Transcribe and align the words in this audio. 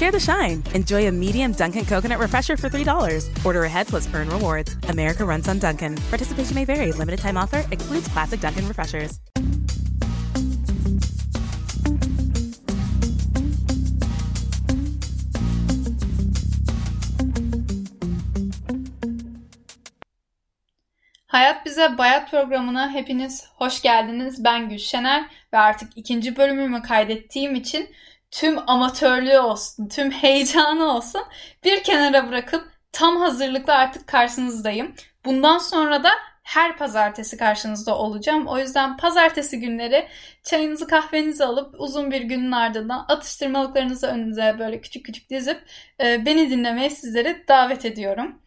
Share 0.00 0.10
the 0.10 0.18
shine. 0.18 0.62
Enjoy 0.72 1.08
a 1.08 1.12
medium 1.12 1.52
Dunkin' 1.52 1.84
coconut 1.84 2.18
refresher 2.18 2.56
for 2.56 2.70
$3. 2.70 3.44
Order 3.44 3.64
ahead 3.64 3.86
plus 3.86 4.08
earn 4.14 4.30
rewards. 4.30 4.74
America 4.88 5.26
runs 5.26 5.46
on 5.46 5.58
Dunkin'. 5.58 5.94
Participation 6.08 6.54
may 6.54 6.64
vary. 6.64 6.90
Limited 6.92 7.20
time 7.20 7.36
offer 7.36 7.66
excludes 7.70 8.08
classic 8.08 8.40
Dunkin' 8.40 8.66
refreshers. 8.66 9.18
Hayat 21.26 21.66
Bize 21.66 21.98
Bayat 21.98 22.30
programına 22.30 22.90
hepiniz 22.90 23.44
hoş 23.54 23.82
geldiniz. 23.82 24.44
Ben 24.44 24.68
Gülşener 24.68 25.24
ve 25.52 25.58
artık 25.58 25.96
ikinci 25.96 26.36
bölümümü 26.36 26.82
kaydettiğim 26.82 27.54
için 27.54 27.90
tüm 28.30 28.70
amatörlüğü 28.70 29.38
olsun, 29.38 29.88
tüm 29.88 30.10
heyecanı 30.10 30.84
olsun 30.96 31.22
bir 31.64 31.82
kenara 31.82 32.28
bırakıp 32.28 32.68
tam 32.92 33.16
hazırlıkla 33.16 33.74
artık 33.74 34.06
karşınızdayım. 34.06 34.94
Bundan 35.24 35.58
sonra 35.58 36.04
da 36.04 36.10
her 36.42 36.76
pazartesi 36.76 37.36
karşınızda 37.36 37.98
olacağım. 37.98 38.46
O 38.46 38.58
yüzden 38.58 38.96
pazartesi 38.96 39.60
günleri 39.60 40.08
çayınızı 40.44 40.86
kahvenizi 40.86 41.44
alıp 41.44 41.74
uzun 41.78 42.10
bir 42.10 42.20
günün 42.20 42.52
ardından 42.52 43.04
atıştırmalıklarınızı 43.08 44.06
önünüze 44.06 44.56
böyle 44.58 44.80
küçük 44.80 45.06
küçük 45.06 45.30
dizip 45.30 45.62
e, 46.00 46.26
beni 46.26 46.50
dinlemeye 46.50 46.90
sizleri 46.90 47.44
davet 47.48 47.84
ediyorum. 47.84 48.38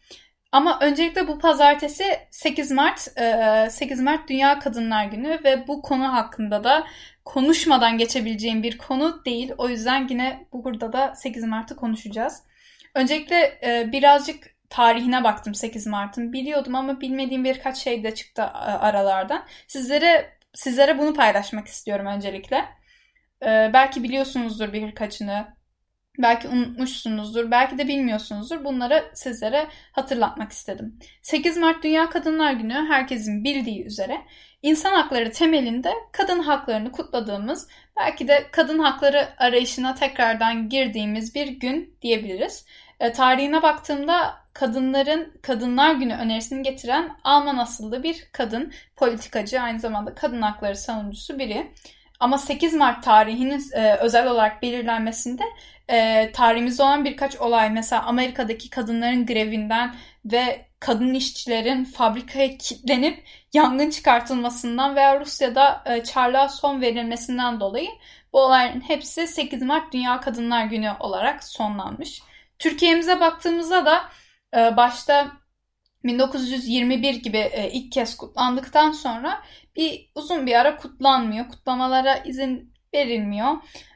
Ama 0.53 0.79
öncelikle 0.81 1.27
bu 1.27 1.39
pazartesi 1.39 2.03
8 2.31 2.71
Mart 2.71 2.99
8 2.99 3.99
e, 3.99 4.03
Mart 4.03 4.29
Dünya 4.29 4.59
Kadınlar 4.59 5.05
Günü 5.05 5.39
ve 5.43 5.67
bu 5.67 5.81
konu 5.81 6.13
hakkında 6.13 6.63
da 6.63 6.87
konuşmadan 7.25 7.97
geçebileceğim 7.97 8.63
bir 8.63 8.77
konu 8.77 9.25
değil. 9.25 9.51
O 9.57 9.69
yüzden 9.69 10.07
yine 10.09 10.47
burada 10.53 10.93
da 10.93 11.15
8 11.15 11.43
Mart'ı 11.43 11.75
konuşacağız. 11.75 12.43
Öncelikle 12.95 13.59
e, 13.63 13.91
birazcık 13.91 14.55
tarihine 14.69 15.23
baktım 15.23 15.55
8 15.55 15.87
Mart'ın. 15.87 16.33
Biliyordum 16.33 16.75
ama 16.75 17.01
bilmediğim 17.01 17.43
birkaç 17.43 17.77
şey 17.77 18.03
de 18.03 18.15
çıktı 18.15 18.43
aralardan. 18.43 19.45
Sizlere 19.67 20.37
sizlere 20.53 20.97
bunu 20.97 21.13
paylaşmak 21.13 21.67
istiyorum 21.67 22.05
öncelikle. 22.05 22.65
E, 23.41 23.71
belki 23.73 24.03
biliyorsunuzdur 24.03 24.73
birkaçını. 24.73 25.47
Belki 26.19 26.47
unutmuşsunuzdur, 26.47 27.51
belki 27.51 27.77
de 27.77 27.87
bilmiyorsunuzdur. 27.87 28.65
Bunları 28.65 29.11
sizlere 29.13 29.67
hatırlatmak 29.91 30.51
istedim. 30.51 30.99
8 31.21 31.57
Mart 31.57 31.83
Dünya 31.83 32.09
Kadınlar 32.09 32.53
Günü 32.53 32.73
herkesin 32.73 33.43
bildiği 33.43 33.85
üzere 33.85 34.21
insan 34.61 34.93
hakları 34.93 35.31
temelinde 35.31 35.93
kadın 36.11 36.39
haklarını 36.39 36.91
kutladığımız, 36.91 37.67
belki 37.97 38.27
de 38.27 38.45
kadın 38.51 38.79
hakları 38.79 39.27
arayışına 39.37 39.95
tekrardan 39.95 40.69
girdiğimiz 40.69 41.35
bir 41.35 41.47
gün 41.47 41.95
diyebiliriz. 42.01 42.65
E, 42.99 43.11
tarihine 43.11 43.61
baktığımda 43.61 44.33
kadınların 44.53 45.33
Kadınlar 45.41 45.95
Günü 45.95 46.13
önerisini 46.13 46.63
getiren 46.63 47.17
Alman 47.23 47.57
asıllı 47.57 48.03
bir 48.03 48.27
kadın 48.31 48.73
politikacı, 48.95 49.61
aynı 49.61 49.79
zamanda 49.79 50.15
kadın 50.15 50.41
hakları 50.41 50.75
savunucusu 50.75 51.39
biri. 51.39 51.71
Ama 52.19 52.37
8 52.37 52.73
Mart 52.73 53.03
tarihinin 53.03 53.63
e, 53.73 53.95
özel 53.95 54.27
olarak 54.27 54.61
belirlenmesinde 54.61 55.43
e, 55.89 56.31
tarihimizde 56.31 56.83
olan 56.83 57.05
birkaç 57.05 57.35
olay 57.35 57.69
mesela 57.69 58.03
Amerika'daki 58.03 58.69
kadınların 58.69 59.25
grevinden 59.25 59.95
ve 60.25 60.65
kadın 60.79 61.13
işçilerin 61.13 61.83
fabrikaya 61.85 62.57
kilitlenip 62.57 63.23
yangın 63.53 63.89
çıkartılmasından 63.89 64.95
veya 64.95 65.19
Rusya'da 65.19 65.83
e, 65.85 66.03
çarlığa 66.03 66.49
son 66.49 66.81
verilmesinden 66.81 67.59
dolayı 67.59 67.89
bu 68.33 68.39
olayların 68.39 68.81
hepsi 68.81 69.27
8 69.27 69.61
Mart 69.61 69.93
Dünya 69.93 70.21
Kadınlar 70.21 70.65
Günü 70.65 70.91
olarak 70.99 71.43
sonlanmış. 71.43 72.21
Türkiye'mize 72.59 73.19
baktığımızda 73.19 73.85
da 73.85 74.03
e, 74.57 74.77
başta 74.77 75.31
1921 76.03 77.15
gibi 77.15 77.37
e, 77.37 77.71
ilk 77.71 77.91
kez 77.91 78.17
kutlandıktan 78.17 78.91
sonra 78.91 79.41
bir 79.75 80.11
uzun 80.15 80.47
bir 80.47 80.59
ara 80.59 80.77
kutlanmıyor. 80.77 81.49
Kutlamalara 81.49 82.17
izin 82.17 82.73
verilmiyor. 82.93 83.53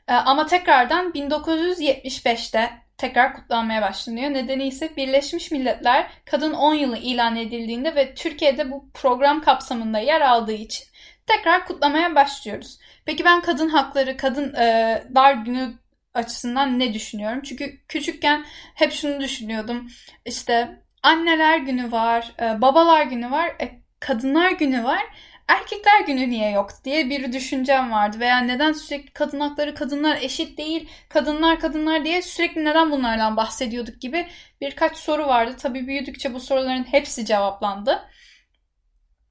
E, 0.08 0.14
ama 0.14 0.46
tekrardan 0.46 1.12
1975'te 1.12 2.72
tekrar 2.98 3.34
kutlanmaya 3.34 3.82
başlanıyor. 3.82 4.34
Nedeni 4.34 4.68
ise 4.68 4.96
Birleşmiş 4.98 5.52
Milletler 5.52 6.12
Kadın 6.26 6.54
10 6.54 6.74
yılı 6.74 6.98
ilan 6.98 7.36
edildiğinde 7.36 7.96
ve 7.96 8.16
Türkiye'de 8.16 8.72
bu 8.72 8.90
program 8.94 9.42
kapsamında 9.42 10.00
yer 10.00 10.22
aldığı 10.22 10.54
için 10.54 10.86
tekrar 11.28 11.66
kutlamaya 11.66 12.16
başlıyoruz. 12.16 12.80
Peki 13.06 13.26
ben 13.26 13.42
kadın 13.42 13.70
hakları, 13.70 14.18
kadın 14.18 14.54
e, 14.54 15.04
dar 15.16 15.34
günü 15.34 15.74
açısından 16.14 16.80
ne 16.80 16.94
düşünüyorum? 16.94 17.42
Çünkü 17.42 17.86
küçükken 17.88 18.46
hep 18.76 18.92
şunu 18.94 19.22
düşünüyordum. 19.22 19.88
İşte 20.26 20.82
anneler 21.04 21.58
günü 21.58 21.92
var, 21.92 22.34
e, 22.42 22.62
babalar 22.62 23.04
günü 23.04 23.32
var, 23.32 23.48
e, 23.62 23.82
kadınlar 24.00 24.52
günü 24.52 24.84
var. 24.84 25.04
Erkekler 25.48 26.02
günü 26.08 26.30
niye 26.30 26.52
yok 26.52 26.70
diye 26.84 27.10
bir 27.10 27.34
düşüncem 27.34 27.92
vardı. 27.92 28.20
Veya 28.20 28.38
neden 28.38 28.74
sürekli 28.74 29.14
kadın 29.14 29.40
hakları, 29.40 29.76
kadınlar 29.76 30.18
eşit 30.22 30.58
değil, 30.58 30.90
kadınlar 31.10 31.60
kadınlar 31.60 32.06
diye 32.06 32.22
sürekli 32.22 32.66
neden 32.66 32.92
bunlardan 32.92 33.38
bahsediyorduk 33.38 34.02
gibi 34.02 34.28
birkaç 34.62 34.98
soru 34.98 35.28
vardı. 35.28 35.56
Tabii 35.60 35.88
büyüdükçe 35.88 36.34
bu 36.34 36.40
soruların 36.40 36.84
hepsi 36.84 37.26
cevaplandı. 37.26 38.10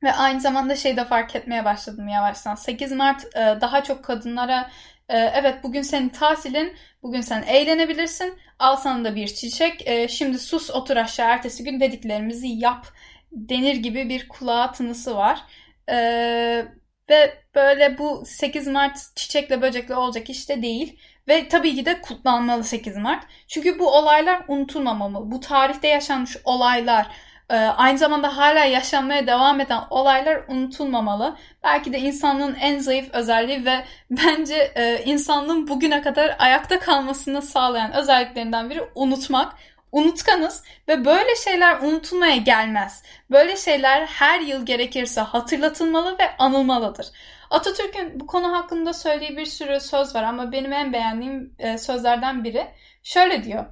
Ve 0.03 0.12
aynı 0.12 0.41
zamanda 0.41 0.76
şey 0.76 0.97
de 0.97 1.05
fark 1.05 1.37
etmeye 1.37 1.65
başladım 1.65 2.09
yavaştan. 2.09 2.55
8 2.55 2.93
Mart 2.93 3.25
e, 3.37 3.59
daha 3.60 3.82
çok 3.82 4.05
kadınlara 4.05 4.71
e, 5.09 5.19
evet 5.19 5.65
bugün 5.65 5.82
senin 5.82 6.09
tatilin, 6.09 6.76
bugün 7.03 7.21
sen 7.21 7.43
eğlenebilirsin, 7.43 8.38
al 8.59 8.76
sana 8.76 9.05
da 9.05 9.15
bir 9.16 9.28
çiçek, 9.28 9.88
e, 9.88 10.09
şimdi 10.09 10.38
sus 10.38 10.71
otur 10.71 10.97
aşağı 10.97 11.31
ertesi 11.31 11.65
gün 11.65 11.81
dediklerimizi 11.81 12.49
yap 12.49 12.87
denir 13.32 13.76
gibi 13.76 14.09
bir 14.09 14.28
kulağa 14.28 14.72
tınısı 14.72 15.16
var. 15.16 15.43
Ee, 15.91 16.67
ve 17.11 17.43
böyle 17.55 17.99
bu 17.99 18.23
8 18.27 18.67
Mart 18.67 18.97
çiçekle 19.17 19.63
böcekle 19.63 19.95
olacak 19.95 20.31
işte 20.31 20.63
değil. 20.63 21.01
Ve 21.29 21.49
tabii 21.49 21.75
ki 21.75 21.87
de 21.87 22.01
kutlanmalı 22.01 22.65
8 22.65 22.97
Mart. 22.97 23.25
Çünkü 23.49 23.79
bu 23.79 23.91
olaylar 23.91 24.43
unutulmamalı. 24.49 25.31
Bu 25.31 25.41
tarihte 25.41 25.89
yaşanmış 25.89 26.37
olaylar, 26.45 27.07
e, 27.51 27.57
aynı 27.57 27.99
zamanda 27.99 28.37
hala 28.37 28.65
yaşanmaya 28.65 29.27
devam 29.27 29.61
eden 29.61 29.83
olaylar 29.91 30.43
unutulmamalı. 30.49 31.37
Belki 31.65 31.93
de 31.93 31.99
insanlığın 31.99 32.55
en 32.55 32.79
zayıf 32.79 33.15
özelliği 33.15 33.65
ve 33.65 33.85
bence 34.11 34.73
e, 34.75 35.05
insanlığın 35.05 35.69
bugüne 35.69 36.03
kadar 36.03 36.37
ayakta 36.39 36.79
kalmasını 36.79 37.43
sağlayan 37.43 37.93
özelliklerinden 37.93 38.71
biri 38.71 38.83
unutmak 38.95 39.53
unutkanız 39.97 40.65
ve 40.89 41.05
böyle 41.05 41.37
şeyler 41.37 41.81
unutulmaya 41.81 42.37
gelmez. 42.37 43.03
Böyle 43.31 43.57
şeyler 43.57 44.07
her 44.07 44.41
yıl 44.41 44.67
gerekirse 44.67 45.21
hatırlatılmalı 45.21 46.19
ve 46.19 46.37
anılmalıdır. 46.39 47.07
Atatürk'ün 47.51 48.21
bu 48.21 48.27
konu 48.27 48.53
hakkında 48.53 48.93
söylediği 48.93 49.37
bir 49.37 49.47
sürü 49.47 49.81
söz 49.81 50.15
var 50.15 50.23
ama 50.23 50.53
benim 50.53 50.73
en 50.73 50.93
beğendiğim 50.93 51.55
e, 51.59 51.79
sözlerden 51.79 52.45
biri 52.45 52.67
şöyle 53.03 53.45
diyor. 53.45 53.65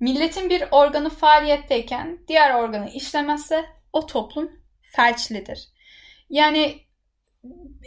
Milletin 0.00 0.50
bir 0.50 0.64
organı 0.70 1.10
faaliyetteyken 1.10 2.18
diğer 2.28 2.54
organı 2.54 2.90
işlemezse 2.90 3.64
o 3.92 4.06
toplum 4.06 4.50
felçlidir. 4.82 5.68
Yani 6.30 6.80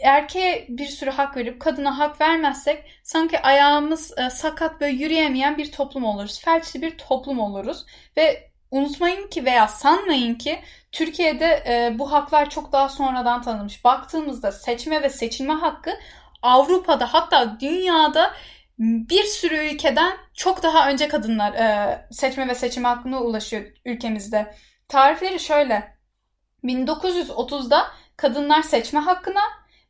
erkeğe 0.02 0.66
bir 0.68 0.86
sürü 0.86 1.10
hak 1.10 1.36
verip 1.36 1.60
kadına 1.60 1.98
hak 1.98 2.20
vermezsek 2.20 2.84
sanki 3.02 3.42
ayağımız 3.42 4.18
e, 4.18 4.30
sakat 4.30 4.80
böyle 4.80 4.92
yürüyemeyen 4.92 5.58
bir 5.58 5.72
toplum 5.72 6.04
oluruz. 6.04 6.40
Felçli 6.40 6.82
bir 6.82 6.98
toplum 6.98 7.38
oluruz 7.40 7.86
ve 8.16 8.50
unutmayın 8.70 9.28
ki 9.28 9.44
veya 9.44 9.68
sanmayın 9.68 10.34
ki 10.34 10.60
Türkiye'de 10.92 11.64
e, 11.68 11.98
bu 11.98 12.12
haklar 12.12 12.50
çok 12.50 12.72
daha 12.72 12.88
sonradan 12.88 13.42
tanınmış. 13.42 13.84
Baktığımızda 13.84 14.52
seçme 14.52 15.02
ve 15.02 15.10
seçilme 15.10 15.54
hakkı 15.54 15.90
Avrupa'da 16.42 17.14
hatta 17.14 17.60
dünyada 17.60 18.34
bir 18.78 19.24
sürü 19.24 19.56
ülkeden 19.56 20.12
çok 20.34 20.62
daha 20.62 20.90
önce 20.90 21.08
kadınlar 21.08 21.52
e, 21.52 22.06
seçme 22.10 22.48
ve 22.48 22.54
seçim 22.54 22.84
hakkına 22.84 23.20
ulaşıyor 23.20 23.64
ülkemizde. 23.84 24.54
Tarihleri 24.88 25.40
şöyle. 25.40 25.94
1930'da 26.64 27.86
kadınlar 28.16 28.62
seçme 28.62 29.00
hakkına 29.00 29.42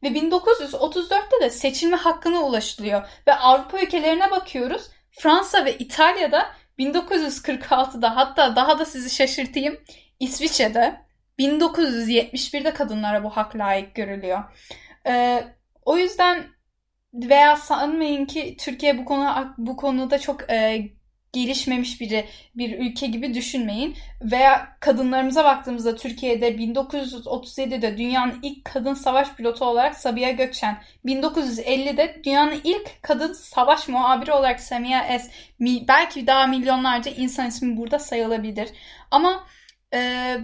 ve 0.03 0.09
1934'te 0.09 1.41
de 1.41 1.51
seçilme 1.51 1.97
hakkına 1.97 2.41
ulaşılıyor. 2.41 3.09
Ve 3.27 3.35
Avrupa 3.35 3.81
ülkelerine 3.81 4.31
bakıyoruz. 4.31 4.91
Fransa 5.11 5.65
ve 5.65 5.79
İtalya'da 5.79 6.47
1946'da 6.79 8.17
hatta 8.17 8.57
daha 8.57 8.79
da 8.79 8.85
sizi 8.85 9.11
şaşırtayım 9.11 9.81
İsviçre'de 10.21 11.01
1971'de 11.39 12.75
kadınlara 12.75 13.25
bu 13.25 13.31
hak 13.31 13.57
layık 13.57 13.95
görülüyor. 13.95 14.45
E, 15.07 15.45
o 15.85 15.99
yüzden 15.99 16.47
veya 17.15 17.57
sanmayın 17.57 18.27
ki 18.27 18.57
Türkiye 18.61 18.99
bu 18.99 19.05
konu 19.05 19.55
bu 19.59 19.77
konuda 19.77 20.19
çok 20.19 20.51
e, 20.51 20.83
gelişmemiş 21.35 22.01
biri 22.01 22.27
bir 22.55 22.79
ülke 22.79 23.07
gibi 23.07 23.35
düşünmeyin. 23.35 23.97
Veya 24.23 24.77
kadınlarımıza 24.81 25.45
baktığımızda 25.45 25.97
Türkiye'de 25.97 26.49
1937'de 26.49 27.99
dünyanın 27.99 28.39
ilk 28.43 28.65
kadın 28.65 28.95
savaş 28.95 29.35
pilotu 29.35 29.65
olarak 29.65 29.95
Sabiha 29.95 30.31
Gökçen, 30.31 30.83
1950'de 31.05 32.21
dünyanın 32.25 32.61
ilk 32.65 33.03
kadın 33.03 33.33
savaş 33.33 33.89
muhabiri 33.89 34.33
olarak 34.33 34.61
Semiha 34.61 35.07
Es, 35.07 35.31
belki 35.61 36.27
daha 36.27 36.47
milyonlarca 36.47 37.11
insan 37.11 37.49
ismi 37.49 37.77
burada 37.77 37.99
sayılabilir. 37.99 38.69
Ama 39.11 39.47
e, 39.95 40.39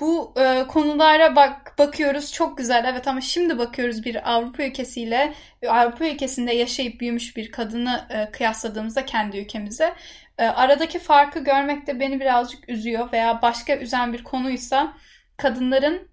bu 0.00 0.34
e, 0.40 0.66
konulara 0.68 1.36
bak 1.36 1.74
bakıyoruz 1.78 2.32
çok 2.32 2.58
güzel 2.58 2.84
evet 2.88 3.08
ama 3.08 3.20
şimdi 3.20 3.58
bakıyoruz 3.58 4.04
bir 4.04 4.32
Avrupa 4.32 4.62
ülkesiyle 4.62 5.34
Avrupa 5.68 6.06
ülkesinde 6.06 6.52
yaşayıp 6.52 7.00
büyümüş 7.00 7.36
bir 7.36 7.50
kadını 7.52 8.06
e, 8.10 8.30
kıyasladığımızda 8.30 9.06
kendi 9.06 9.38
ülkemize 9.38 9.94
e, 10.38 10.44
aradaki 10.44 10.98
farkı 10.98 11.44
görmek 11.44 11.86
de 11.86 12.00
beni 12.00 12.20
birazcık 12.20 12.68
üzüyor 12.68 13.12
veya 13.12 13.42
başka 13.42 13.76
üzen 13.76 14.12
bir 14.12 14.24
konuysa 14.24 14.92
kadınların 15.36 16.08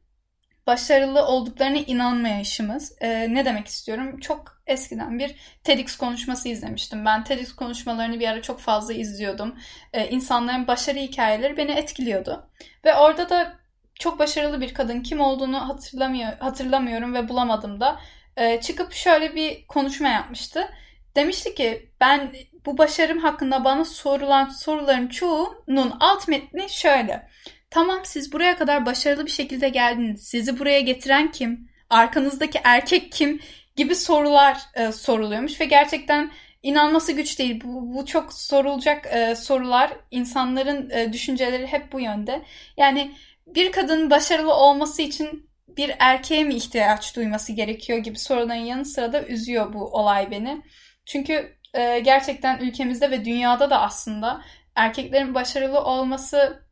başarılı 0.67 1.25
olduklarına 1.25 1.77
inanmayışımız. 1.77 2.95
E, 3.01 3.33
ne 3.33 3.45
demek 3.45 3.67
istiyorum? 3.67 4.19
Çok 4.19 4.61
eskiden 4.67 5.19
bir 5.19 5.35
TEDx 5.63 5.95
konuşması 5.95 6.49
izlemiştim. 6.49 7.05
Ben 7.05 7.23
TEDx 7.23 7.55
konuşmalarını 7.55 8.19
bir 8.19 8.27
ara 8.27 8.41
çok 8.41 8.59
fazla 8.59 8.93
izliyordum. 8.93 9.55
E, 9.93 10.09
insanların 10.09 10.67
başarı 10.67 10.99
hikayeleri 10.99 11.57
beni 11.57 11.71
etkiliyordu. 11.71 12.49
Ve 12.85 12.95
orada 12.95 13.29
da 13.29 13.62
çok 13.99 14.19
başarılı 14.19 14.61
bir 14.61 14.73
kadın 14.73 15.01
kim 15.01 15.21
olduğunu 15.21 15.69
hatırlamıyor 15.69 16.37
hatırlamıyorum 16.39 17.13
ve 17.13 17.29
bulamadım 17.29 17.79
da 17.79 17.99
e, 18.37 18.61
çıkıp 18.61 18.93
şöyle 18.93 19.35
bir 19.35 19.67
konuşma 19.67 20.07
yapmıştı. 20.07 20.69
Demişti 21.15 21.55
ki 21.55 21.89
ben 22.01 22.33
bu 22.65 22.77
başarım 22.77 23.19
hakkında 23.19 23.63
bana 23.63 23.85
sorulan 23.85 24.49
soruların 24.49 25.07
çoğunun 25.07 25.93
alt 25.99 26.27
metni 26.27 26.69
şöyle. 26.69 27.27
Tamam 27.69 27.99
siz 28.03 28.33
buraya 28.33 28.57
kadar 28.57 28.85
başarılı 28.85 29.25
bir 29.25 29.31
şekilde 29.31 29.69
geldiniz. 29.69 30.27
Sizi 30.27 30.59
buraya 30.59 30.79
getiren 30.79 31.31
kim? 31.31 31.69
Arkanızdaki 31.89 32.59
erkek 32.63 33.11
kim? 33.11 33.41
Gibi 33.75 33.95
sorular 33.95 34.57
e, 34.73 34.91
soruluyormuş 34.91 35.61
ve 35.61 35.65
gerçekten 35.65 36.31
inanması 36.63 37.11
güç 37.11 37.39
değil. 37.39 37.61
Bu, 37.63 37.93
bu 37.93 38.05
çok 38.05 38.33
sorulacak 38.33 39.05
e, 39.05 39.35
sorular. 39.35 39.91
İnsanların 40.11 40.89
e, 40.89 41.13
düşünceleri 41.13 41.67
hep 41.67 41.91
bu 41.91 41.99
yönde. 41.99 42.41
Yani 42.77 43.11
bir 43.47 43.71
kadının 43.71 44.09
başarılı 44.09 44.53
olması 44.53 45.01
için 45.01 45.49
bir 45.67 45.95
erkeğe 45.99 46.43
mi 46.43 46.55
ihtiyaç 46.55 47.15
duyması 47.15 47.53
gerekiyor 47.53 47.99
gibi 47.99 48.19
soruların 48.19 48.53
yanı 48.53 48.85
sıra 48.85 49.13
da 49.13 49.23
üzüyor 49.23 49.73
bu 49.73 49.85
olay 49.85 50.31
beni. 50.31 50.61
Çünkü 51.05 51.57
e, 51.73 51.99
gerçekten 51.99 52.59
ülkemizde 52.59 53.11
ve 53.11 53.25
dünyada 53.25 53.69
da 53.69 53.81
aslında 53.81 54.41
erkeklerin 54.75 55.35
başarılı 55.35 55.79
olması 55.79 56.63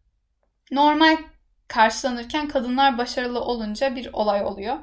normal 0.72 1.18
karşılanırken 1.68 2.48
kadınlar 2.48 2.98
başarılı 2.98 3.42
olunca 3.42 3.96
bir 3.96 4.10
olay 4.14 4.44
oluyor. 4.44 4.78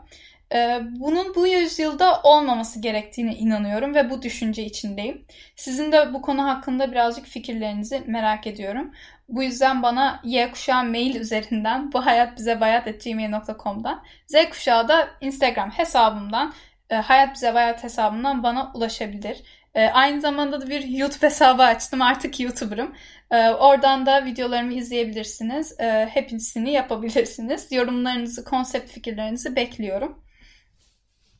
E, 0.54 0.80
bunun 0.82 1.34
bu 1.34 1.46
yüzyılda 1.46 2.20
olmaması 2.22 2.80
gerektiğine 2.80 3.34
inanıyorum 3.34 3.94
ve 3.94 4.10
bu 4.10 4.22
düşünce 4.22 4.64
içindeyim. 4.64 5.24
Sizin 5.56 5.92
de 5.92 6.12
bu 6.12 6.22
konu 6.22 6.44
hakkında 6.44 6.90
birazcık 6.90 7.26
fikirlerinizi 7.26 8.02
merak 8.06 8.46
ediyorum. 8.46 8.92
Bu 9.28 9.42
yüzden 9.42 9.82
bana 9.82 10.20
Y 10.24 10.50
kuşağı 10.50 10.84
mail 10.84 11.14
üzerinden 11.14 11.92
bu 11.92 12.06
hayat 12.06 12.38
bize 12.38 12.60
bayat.gmail.com'dan 12.60 14.04
Z 14.26 14.50
kuşağı 14.50 14.88
da 14.88 15.08
Instagram 15.20 15.70
hesabımdan 15.70 16.52
e, 16.90 16.94
hayat 16.96 17.34
bize 17.34 17.54
bayat 17.54 17.84
hesabından 17.84 18.42
bana 18.42 18.72
ulaşabilir. 18.74 19.42
E, 19.74 19.86
aynı 19.86 20.20
zamanda 20.20 20.60
da 20.60 20.68
bir 20.68 20.84
YouTube 20.84 21.26
hesabı 21.26 21.62
açtım. 21.62 22.02
Artık 22.02 22.40
YouTuber'ım. 22.40 22.94
E, 23.30 23.50
oradan 23.50 24.06
da 24.06 24.24
videolarımı 24.24 24.72
izleyebilirsiniz. 24.72 25.80
E, 25.80 26.08
hepsini 26.12 26.72
yapabilirsiniz. 26.72 27.72
Yorumlarınızı, 27.72 28.44
konsept 28.44 28.90
fikirlerinizi 28.90 29.56
bekliyorum. 29.56 30.27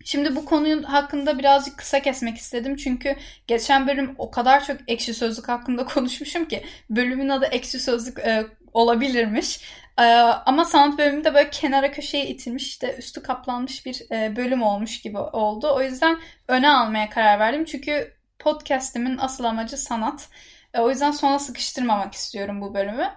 Şimdi 0.09 0.37
bu 0.37 0.45
konunun 0.45 0.83
hakkında 0.83 1.39
birazcık 1.39 1.79
kısa 1.79 2.03
kesmek 2.03 2.37
istedim. 2.37 2.77
Çünkü 2.77 3.17
geçen 3.47 3.89
bölüm 3.89 4.15
o 4.19 4.31
kadar 4.31 4.65
çok 4.65 4.77
ekşi 4.87 5.15
sözlük 5.15 5.49
hakkında 5.49 5.85
konuşmuşum 5.95 6.49
ki 6.49 6.65
bölümün 6.91 7.29
adı 7.29 7.45
ekşi 7.45 7.81
sözlük 7.81 8.19
e, 8.19 8.47
olabilirmiş. 8.73 9.61
E, 9.99 10.03
ama 10.47 10.65
sanat 10.65 10.99
bölümünde 10.99 11.35
böyle 11.35 11.51
kenara 11.51 11.91
köşeye 11.91 12.27
itilmiş 12.27 12.67
işte 12.69 12.97
üstü 12.99 13.23
kaplanmış 13.23 13.87
bir 13.87 14.03
e, 14.13 14.37
bölüm 14.37 14.63
olmuş 14.63 15.01
gibi 15.01 15.19
oldu. 15.19 15.75
O 15.75 15.83
yüzden 15.83 16.19
öne 16.49 16.71
almaya 16.71 17.11
karar 17.11 17.39
verdim. 17.39 17.65
Çünkü 17.65 18.15
podcastimin 18.39 19.19
asıl 19.19 19.45
amacı 19.45 19.77
sanat. 19.77 20.29
E, 20.75 20.81
o 20.81 20.91
yüzden 20.91 21.11
sona 21.11 21.39
sıkıştırmamak 21.39 22.15
istiyorum 22.15 22.61
bu 22.61 22.75
bölümü. 22.75 23.11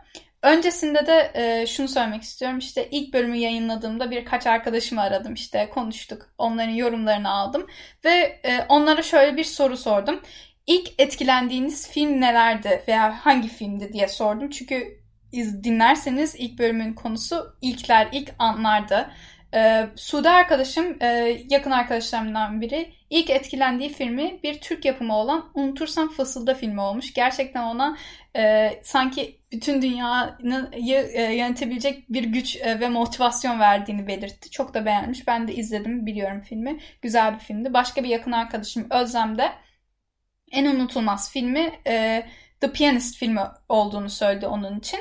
Öncesinde 0.43 1.05
de 1.05 1.31
e, 1.33 1.67
şunu 1.67 1.88
söylemek 1.88 2.21
istiyorum. 2.21 2.57
İşte 2.57 2.89
ilk 2.91 3.13
bölümü 3.13 3.38
yayınladığımda 3.38 4.11
birkaç 4.11 4.47
arkadaşımı 4.47 5.01
aradım. 5.01 5.33
İşte 5.33 5.69
konuştuk. 5.69 6.29
Onların 6.38 6.71
yorumlarını 6.71 7.29
aldım. 7.29 7.67
Ve 8.05 8.39
e, 8.43 8.65
onlara 8.69 9.01
şöyle 9.01 9.38
bir 9.38 9.43
soru 9.43 9.77
sordum. 9.77 10.21
İlk 10.67 10.89
etkilendiğiniz 10.97 11.89
film 11.89 12.21
nelerdi 12.21 12.83
veya 12.88 13.25
hangi 13.25 13.47
filmdi 13.47 13.93
diye 13.93 14.07
sordum. 14.07 14.49
Çünkü 14.49 15.01
iz, 15.31 15.63
dinlerseniz 15.63 16.35
ilk 16.35 16.59
bölümün 16.59 16.93
konusu 16.93 17.55
ilkler, 17.61 18.07
ilk 18.11 18.33
anlardı. 18.39 19.11
Ee, 19.53 19.88
Sude 19.95 20.29
arkadaşım, 20.29 20.97
e, 21.01 21.38
yakın 21.49 21.71
arkadaşlarımdan 21.71 22.61
biri 22.61 22.93
ilk 23.12 23.30
etkilendiği 23.30 23.90
filmi 23.90 24.40
bir 24.44 24.62
Türk 24.62 24.86
yapımı 24.86 25.18
olan 25.18 25.52
Unutursam 25.54 26.10
Fısılda 26.10 26.54
filmi 26.54 26.81
olmuş. 26.81 27.13
Gerçekten 27.13 27.63
ona 27.63 27.98
e, 28.36 28.69
sanki 28.84 29.40
bütün 29.52 29.81
dünyayı 29.81 31.10
e, 31.13 31.36
yönetebilecek 31.36 32.10
bir 32.10 32.24
güç 32.24 32.56
e, 32.56 32.80
ve 32.80 32.90
motivasyon 32.90 33.60
verdiğini 33.60 34.08
belirtti. 34.08 34.50
Çok 34.52 34.74
da 34.74 34.86
beğenmiş. 34.86 35.28
Ben 35.28 35.48
de 35.48 35.56
izledim, 35.56 36.06
biliyorum 36.06 36.42
filmi. 36.42 36.80
Güzel 37.02 37.34
bir 37.34 37.40
filmdi. 37.40 37.74
Başka 37.74 38.04
bir 38.04 38.10
yakın 38.10 38.31
arkadaşım 38.31 38.88
Özlem 38.92 39.38
de 39.38 39.52
en 40.52 40.66
unutulmaz 40.66 41.31
filmi 41.31 41.72
e, 41.88 42.25
The 42.62 42.72
Pianist 42.72 43.18
filmi 43.18 43.42
olduğunu 43.69 44.10
söyledi 44.10 44.48
onun 44.48 44.80
için. 44.80 45.00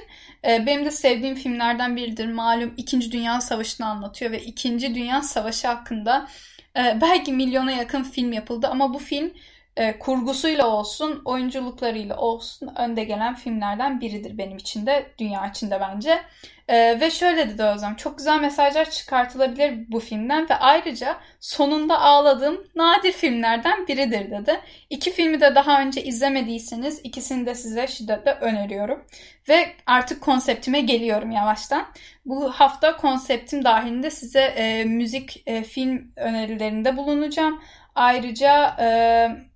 E, 0.49 0.67
benim 0.67 0.85
de 0.85 0.91
sevdiğim 0.91 1.35
filmlerden 1.35 1.97
biridir. 1.97 2.27
Malum 2.33 2.75
2. 2.77 3.13
Dünya 3.13 3.41
Savaşı'nı 3.41 3.87
anlatıyor 3.87 4.31
ve 4.31 4.43
2. 4.43 4.95
Dünya 4.95 5.23
Savaşı 5.23 5.69
hakkında 5.69 6.29
belki 6.77 7.33
milyona 7.33 7.71
yakın 7.71 8.03
film 8.03 8.33
yapıldı 8.33 8.69
ama 8.69 8.95
bu 8.95 8.99
film 8.99 9.33
e, 9.77 9.99
kurgusuyla 9.99 10.67
olsun, 10.67 11.23
oyunculuklarıyla 11.25 12.17
olsun 12.17 12.71
önde 12.77 13.05
gelen 13.05 13.35
filmlerden 13.35 14.01
biridir 14.01 14.39
benim 14.39 14.57
için 14.57 14.87
de, 14.87 15.07
dünya 15.19 15.47
içinde 15.47 15.81
bence. 15.81 16.23
E, 16.69 17.01
ve 17.01 17.11
şöyle 17.11 17.49
dedi 17.49 17.63
Özlem, 17.63 17.95
çok 17.95 18.19
güzel 18.19 18.41
mesajlar 18.41 18.91
çıkartılabilir 18.91 19.93
bu 19.93 20.01
filmden 20.01 20.49
ve 20.51 20.55
ayrıca 20.55 21.17
sonunda 21.41 22.01
ağladığım 22.01 22.67
nadir 22.75 23.13
filmlerden 23.13 23.87
biridir 23.87 24.31
dedi. 24.31 24.61
İki 24.91 25.11
filmi 25.11 25.41
de 25.41 25.55
daha 25.55 25.83
önce 25.83 26.05
izlemediyseniz 26.05 27.01
ikisini 27.05 27.47
de 27.47 27.55
size 27.55 27.87
şiddetle 27.87 28.33
öneriyorum. 28.33 29.05
Ve 29.49 29.67
artık 29.87 30.23
konseptime 30.23 30.81
geliyorum 30.81 31.31
yavaştan. 31.31 31.87
Bu 32.27 32.51
hafta 32.53 32.97
konseptim 32.97 33.65
dahilinde 33.65 34.11
size 34.11 34.41
e, 34.41 34.85
müzik, 34.85 35.43
e, 35.47 35.63
film 35.63 36.13
önerilerinde 36.17 36.97
bulunacağım. 36.97 37.63
Ayrıca 37.95 38.77
e, 38.81 39.50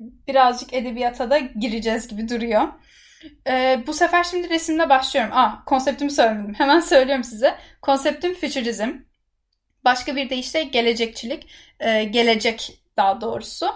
birazcık 0.00 0.74
edebiyata 0.74 1.30
da 1.30 1.38
gireceğiz 1.38 2.08
gibi 2.08 2.28
duruyor. 2.28 2.68
Ee, 3.48 3.82
bu 3.86 3.92
sefer 3.92 4.24
şimdi 4.24 4.50
resimle 4.50 4.88
başlıyorum. 4.88 5.32
Aa, 5.36 5.64
konseptimi 5.64 6.10
söylemedim. 6.10 6.54
Hemen 6.58 6.80
söylüyorum 6.80 7.24
size. 7.24 7.58
Konseptim 7.82 8.34
futurizm. 8.34 8.90
Başka 9.84 10.16
bir 10.16 10.30
deyişle 10.30 10.62
gelecekçilik. 10.62 11.46
Ee, 11.80 12.04
gelecek 12.04 12.82
daha 12.96 13.20
doğrusu. 13.20 13.66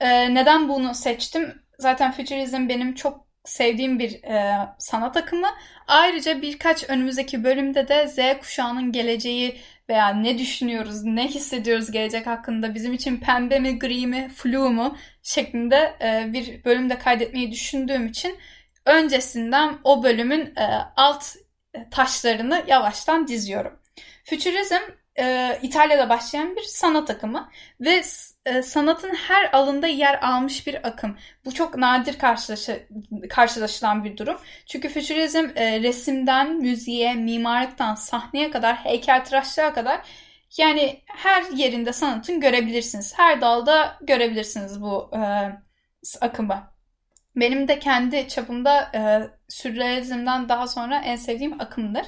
Ee, 0.00 0.34
neden 0.34 0.68
bunu 0.68 0.94
seçtim? 0.94 1.62
Zaten 1.78 2.12
futurizm 2.12 2.68
benim 2.68 2.94
çok 2.94 3.26
sevdiğim 3.44 3.98
bir 3.98 4.22
e, 4.22 4.56
sanat 4.78 5.16
akımı. 5.16 5.48
Ayrıca 5.86 6.42
birkaç 6.42 6.90
önümüzdeki 6.90 7.44
bölümde 7.44 7.88
de 7.88 8.08
Z 8.08 8.40
kuşağının 8.40 8.92
geleceği 8.92 9.60
veya 9.90 10.08
ne 10.08 10.38
düşünüyoruz, 10.38 11.04
ne 11.04 11.28
hissediyoruz 11.28 11.90
gelecek 11.90 12.26
hakkında 12.26 12.74
bizim 12.74 12.92
için 12.92 13.16
pembe 13.16 13.58
mi, 13.58 13.78
gri 13.78 14.06
mi, 14.06 14.30
flu 14.36 14.70
mu 14.70 14.96
şeklinde 15.22 15.96
e, 16.02 16.32
bir 16.32 16.64
bölümde 16.64 16.98
kaydetmeyi 16.98 17.52
düşündüğüm 17.52 18.06
için 18.06 18.38
öncesinden 18.86 19.78
o 19.84 20.02
bölümün 20.02 20.56
e, 20.56 20.64
alt 20.96 21.24
taşlarını 21.90 22.64
yavaştan 22.66 23.28
diziyorum. 23.28 23.78
Futurizm 24.24 24.80
e, 25.18 25.58
İtalya'da 25.62 26.08
başlayan 26.08 26.56
bir 26.56 26.62
sanat 26.62 27.10
akımı 27.10 27.48
ve 27.80 28.02
e, 28.50 28.62
sanatın 28.62 29.14
her 29.14 29.52
alında 29.52 29.86
yer 29.86 30.18
almış 30.22 30.66
bir 30.66 30.86
akım. 30.88 31.16
Bu 31.44 31.54
çok 31.54 31.76
nadir 31.76 32.18
karşılaşı, 32.18 32.86
karşılaşılan 33.30 34.04
bir 34.04 34.16
durum. 34.16 34.38
Çünkü 34.66 34.88
fütürizm 34.88 35.48
e, 35.56 35.80
resimden 35.82 36.56
müziğe, 36.56 37.14
mimarlıktan 37.14 37.94
sahneye 37.94 38.50
kadar, 38.50 38.76
heykeltıraşlığa 38.76 39.72
kadar 39.72 40.00
Yani 40.58 41.00
her 41.06 41.42
yerinde 41.52 41.92
sanatın 41.92 42.40
görebilirsiniz. 42.40 43.18
Her 43.18 43.40
dalda 43.40 43.98
görebilirsiniz 44.00 44.82
bu 44.82 45.10
e, 45.16 45.20
akımı. 46.20 46.70
Benim 47.36 47.68
de 47.68 47.78
kendi 47.78 48.28
çapımda 48.28 48.90
e, 48.94 49.00
sürrealizmden 49.48 50.48
daha 50.48 50.66
sonra 50.66 51.00
en 51.00 51.16
sevdiğim 51.16 51.60
akımdır. 51.60 52.06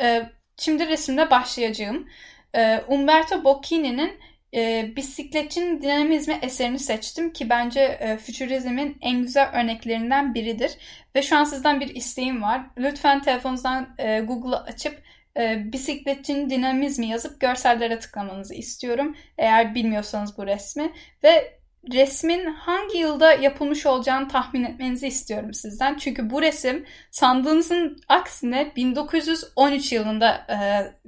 E, 0.00 0.30
şimdi 0.56 0.88
resimle 0.88 1.30
başlayacağım. 1.30 2.08
E, 2.54 2.80
Umberto 2.88 3.44
Bocchini'nin 3.44 4.20
e, 4.54 4.92
Bisikletçinin 4.96 5.82
Dinamizmi 5.82 6.38
eserini 6.42 6.78
seçtim 6.78 7.32
ki 7.32 7.50
bence 7.50 7.80
e, 7.80 8.16
fütürizmin 8.16 8.98
en 9.00 9.22
güzel 9.22 9.50
örneklerinden 9.54 10.34
biridir. 10.34 10.72
Ve 11.16 11.22
şu 11.22 11.36
an 11.36 11.44
sizden 11.44 11.80
bir 11.80 11.94
isteğim 11.94 12.42
var. 12.42 12.62
Lütfen 12.78 13.22
telefonunuzdan 13.22 13.94
e, 13.98 14.20
Google'ı 14.20 14.60
açıp 14.60 15.02
e, 15.36 15.72
bisikletçinin 15.72 16.50
dinamizmi 16.50 17.06
yazıp 17.06 17.40
görsellere 17.40 17.98
tıklamanızı 17.98 18.54
istiyorum. 18.54 19.16
Eğer 19.38 19.74
bilmiyorsanız 19.74 20.38
bu 20.38 20.46
resmi. 20.46 20.92
Ve 21.24 21.61
resmin 21.92 22.44
hangi 22.44 22.98
yılda 22.98 23.32
yapılmış 23.32 23.86
olacağını 23.86 24.28
tahmin 24.28 24.64
etmenizi 24.64 25.06
istiyorum 25.06 25.54
sizden. 25.54 25.96
Çünkü 25.96 26.30
bu 26.30 26.42
resim 26.42 26.86
sandığınızın 27.10 27.98
aksine 28.08 28.72
1913 28.76 29.92
yılında 29.92 30.46
e, 30.48 30.56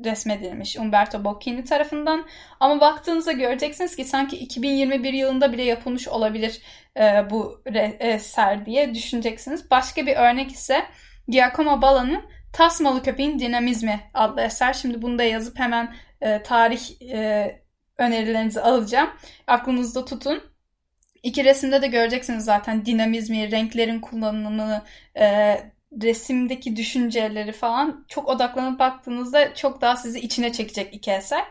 resmedilmiş 0.04 0.76
Umberto 0.76 1.24
Bocchini 1.24 1.64
tarafından. 1.64 2.26
Ama 2.60 2.80
baktığınızda 2.80 3.32
göreceksiniz 3.32 3.96
ki 3.96 4.04
sanki 4.04 4.36
2021 4.36 5.12
yılında 5.12 5.52
bile 5.52 5.62
yapılmış 5.62 6.08
olabilir 6.08 6.60
e, 6.96 7.30
bu 7.30 7.62
eser 8.00 8.66
diye 8.66 8.94
düşüneceksiniz. 8.94 9.70
Başka 9.70 10.06
bir 10.06 10.16
örnek 10.16 10.52
ise 10.52 10.86
Giacomo 11.28 11.82
Balla'nın 11.82 12.22
Tasmalı 12.52 13.02
Köpeğin 13.02 13.38
Dinamizmi 13.38 14.00
adlı 14.14 14.40
eser. 14.40 14.72
Şimdi 14.72 15.02
bunu 15.02 15.18
da 15.18 15.24
yazıp 15.24 15.58
hemen 15.58 15.94
e, 16.20 16.42
tarih 16.42 17.02
e, 17.12 17.64
önerilerinizi 17.98 18.60
alacağım. 18.60 19.10
Aklınızda 19.46 20.04
tutun. 20.04 20.53
İki 21.24 21.44
resimde 21.44 21.82
de 21.82 21.86
göreceksiniz 21.86 22.44
zaten 22.44 22.86
dinamizmi, 22.86 23.50
renklerin 23.52 24.00
kullanımını, 24.00 24.82
e, 25.16 25.26
resimdeki 26.02 26.76
düşünceleri 26.76 27.52
falan 27.52 28.04
çok 28.08 28.28
odaklanıp 28.28 28.78
baktığınızda 28.80 29.54
çok 29.54 29.80
daha 29.80 29.96
sizi 29.96 30.20
içine 30.20 30.52
çekecek 30.52 30.94
iki 30.94 31.10
eser. 31.12 31.44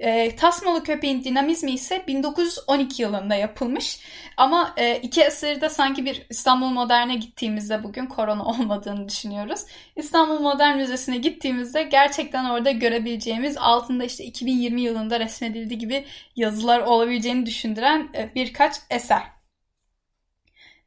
E, 0.00 0.36
Tasmalı 0.36 0.84
Köpeğin 0.84 1.24
Dinamizmi 1.24 1.70
ise 1.72 2.04
1912 2.06 3.02
yılında 3.02 3.34
yapılmış. 3.34 4.00
Ama 4.36 4.74
e, 4.76 4.96
iki 4.96 5.22
eseri 5.22 5.60
de 5.60 5.68
sanki 5.68 6.04
bir 6.04 6.26
İstanbul 6.30 6.68
Modern'e 6.68 7.14
gittiğimizde 7.14 7.82
bugün 7.82 8.06
korona 8.06 8.44
olmadığını 8.46 9.08
düşünüyoruz. 9.08 9.60
İstanbul 9.96 10.40
Modern 10.40 10.76
Müzesi'ne 10.76 11.16
gittiğimizde 11.16 11.82
gerçekten 11.82 12.44
orada 12.44 12.70
görebileceğimiz 12.70 13.56
altında 13.56 14.04
işte 14.04 14.24
2020 14.24 14.80
yılında 14.80 15.20
resmedildiği 15.20 15.78
gibi 15.78 16.04
yazılar 16.36 16.80
olabileceğini 16.80 17.46
düşündüren 17.46 18.08
e, 18.14 18.34
birkaç 18.34 18.76
eser. 18.90 19.22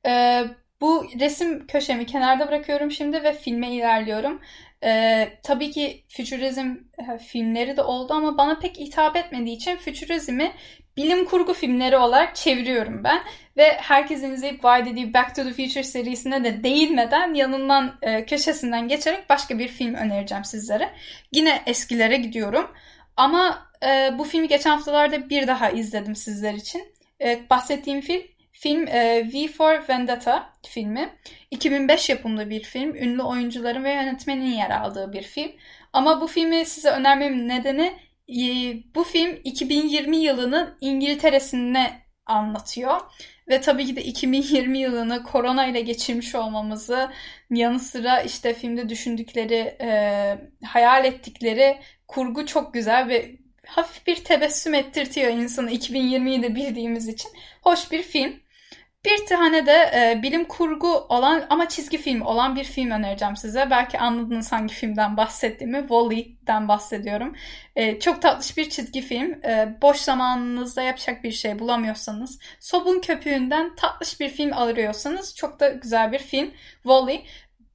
E, 0.05 0.43
bu 0.81 1.05
resim 1.19 1.67
köşemi 1.67 2.05
kenarda 2.05 2.47
bırakıyorum 2.47 2.91
şimdi 2.91 3.23
ve 3.23 3.33
filme 3.33 3.71
ilerliyorum. 3.71 4.41
Ee, 4.83 5.29
tabii 5.43 5.71
ki 5.71 6.03
fütürizm 6.07 6.75
e, 6.97 7.17
filmleri 7.17 7.77
de 7.77 7.81
oldu 7.81 8.13
ama 8.13 8.37
bana 8.37 8.59
pek 8.59 8.77
hitap 8.77 9.15
etmediği 9.15 9.55
için 9.55 9.75
fütürizmi 9.75 10.51
bilim 10.97 11.25
kurgu 11.25 11.53
filmleri 11.53 11.97
olarak 11.97 12.35
çeviriyorum 12.35 13.03
ben. 13.03 13.23
Ve 13.57 13.77
herkesin 13.77 14.33
izleyip 14.33 14.63
vay 14.63 14.85
dediği 14.85 15.13
Back 15.13 15.35
to 15.35 15.43
the 15.43 15.49
Future 15.49 15.83
serisine 15.83 16.43
de 16.43 16.63
değinmeden 16.63 17.33
yanından 17.33 17.95
e, 18.01 18.25
köşesinden 18.25 18.87
geçerek 18.87 19.29
başka 19.29 19.59
bir 19.59 19.67
film 19.67 19.93
önereceğim 19.93 20.45
sizlere. 20.45 20.89
Yine 21.31 21.61
eskilere 21.65 22.17
gidiyorum. 22.17 22.71
Ama 23.17 23.67
e, 23.85 24.17
bu 24.17 24.23
filmi 24.23 24.47
geçen 24.47 24.69
haftalarda 24.69 25.29
bir 25.29 25.47
daha 25.47 25.69
izledim 25.69 26.15
sizler 26.15 26.53
için. 26.53 26.93
E, 27.21 27.49
bahsettiğim 27.49 28.01
film 28.01 28.21
Film 28.63 28.87
e, 28.87 29.29
V 29.33 29.47
for 29.47 29.89
Vendetta 29.89 30.49
filmi. 30.67 31.09
2005 31.51 32.09
yapımlı 32.09 32.49
bir 32.49 32.63
film. 32.63 32.95
Ünlü 32.95 33.21
oyuncuların 33.21 33.83
ve 33.83 33.93
yönetmenin 33.93 34.51
yer 34.51 34.69
aldığı 34.69 35.13
bir 35.13 35.21
film. 35.23 35.51
Ama 35.93 36.21
bu 36.21 36.27
filmi 36.27 36.65
size 36.65 36.89
önermemin 36.89 37.49
nedeni 37.49 37.93
e, 38.29 38.43
bu 38.95 39.03
film 39.03 39.39
2020 39.43 40.17
yılının 40.17 40.77
İngiltere'sine 40.81 42.01
anlatıyor. 42.25 43.01
Ve 43.49 43.61
tabii 43.61 43.85
ki 43.85 43.95
de 43.95 44.03
2020 44.03 44.79
yılını 44.79 45.23
korona 45.23 45.67
ile 45.67 45.81
geçirmiş 45.81 46.35
olmamızı 46.35 47.11
yanı 47.51 47.79
sıra 47.79 48.21
işte 48.21 48.53
filmde 48.53 48.89
düşündükleri, 48.89 49.77
e, 49.81 50.37
hayal 50.65 51.05
ettikleri 51.05 51.77
kurgu 52.07 52.45
çok 52.45 52.73
güzel 52.73 53.07
ve 53.07 53.35
hafif 53.67 54.07
bir 54.07 54.15
tebessüm 54.15 54.73
ettirtiyor 54.73 55.31
insanı 55.31 55.71
2020'yi 55.71 56.43
de 56.43 56.55
bildiğimiz 56.55 57.07
için. 57.07 57.31
Hoş 57.61 57.91
bir 57.91 58.03
film. 58.03 58.42
Bir 59.05 59.25
tane 59.25 59.65
de 59.65 59.71
e, 59.71 60.23
bilim 60.23 60.45
kurgu 60.45 60.87
olan 60.87 61.45
ama 61.49 61.69
çizgi 61.69 61.97
film 61.97 62.21
olan 62.21 62.55
bir 62.55 62.63
film 62.63 62.91
önereceğim 62.91 63.35
size. 63.35 63.67
Belki 63.69 63.99
anladınız 63.99 64.51
hangi 64.51 64.73
filmden 64.73 65.17
bahsettiğimi. 65.17 65.77
Wall-E'den 65.77 66.67
bahsediyorum. 66.67 67.35
E, 67.75 67.99
çok 67.99 68.21
tatlış 68.21 68.57
bir 68.57 68.69
çizgi 68.69 69.01
film. 69.01 69.31
E, 69.45 69.77
boş 69.81 69.97
zamanınızda 69.97 70.81
yapacak 70.81 71.23
bir 71.23 71.31
şey 71.31 71.59
bulamıyorsanız, 71.59 72.39
Sobun 72.59 72.99
Köpüğü'nden 72.99 73.75
tatlış 73.75 74.19
bir 74.19 74.29
film 74.29 74.53
arıyorsanız 74.53 75.35
çok 75.35 75.59
da 75.59 75.69
güzel 75.69 76.11
bir 76.11 76.19
film. 76.19 76.51
Wall-E. 76.83 77.21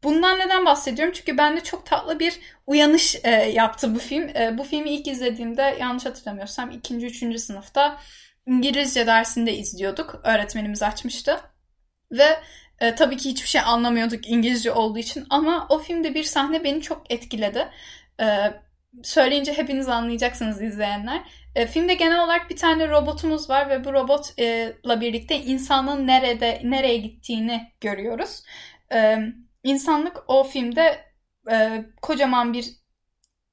Bundan 0.02 0.38
neden 0.38 0.66
bahsediyorum? 0.66 1.14
Çünkü 1.16 1.38
bende 1.38 1.60
çok 1.60 1.86
tatlı 1.86 2.20
bir 2.20 2.40
uyanış 2.66 3.16
e, 3.24 3.30
yaptı 3.30 3.94
bu 3.94 3.98
film. 3.98 4.28
E, 4.28 4.58
bu 4.58 4.64
filmi 4.64 4.90
ilk 4.90 5.06
izlediğimde 5.06 5.76
yanlış 5.80 6.06
hatırlamıyorsam 6.06 6.70
ikinci, 6.70 7.06
üçüncü 7.06 7.38
sınıfta 7.38 7.98
İngilizce 8.48 9.06
dersinde 9.06 9.56
izliyorduk. 9.56 10.20
Öğretmenimiz 10.24 10.82
açmıştı. 10.82 11.40
Ve 12.12 12.40
e, 12.80 12.94
tabii 12.94 13.16
ki 13.16 13.30
hiçbir 13.30 13.48
şey 13.48 13.60
anlamıyorduk 13.60 14.28
İngilizce 14.28 14.72
olduğu 14.72 14.98
için 14.98 15.26
ama 15.30 15.66
o 15.68 15.78
filmde 15.78 16.14
bir 16.14 16.24
sahne 16.24 16.64
beni 16.64 16.82
çok 16.82 17.12
etkiledi. 17.12 17.68
E, 18.20 18.26
söyleyince 19.02 19.52
hepiniz 19.52 19.88
anlayacaksınız 19.88 20.62
izleyenler. 20.62 21.22
E, 21.54 21.66
filmde 21.66 21.94
genel 21.94 22.24
olarak 22.24 22.50
bir 22.50 22.56
tane 22.56 22.88
robotumuz 22.88 23.50
var 23.50 23.70
ve 23.70 23.84
bu 23.84 23.92
robotla 23.92 25.00
birlikte 25.00 25.40
insanın 25.40 26.06
nerede 26.06 26.60
nereye 26.64 26.96
gittiğini 26.96 27.72
görüyoruz. 27.80 28.42
E, 28.92 29.18
insanlık 29.64 30.22
o 30.28 30.44
filmde 30.44 31.04
e, 31.50 31.84
kocaman 32.02 32.52
bir 32.52 32.66